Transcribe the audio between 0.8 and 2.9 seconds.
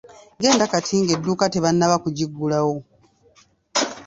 ng'edduuka tebannaba kugiggulawo.